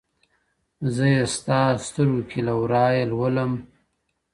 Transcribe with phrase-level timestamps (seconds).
[0.95, 3.51] زه یې ستا سترګو کې له ورایه لولم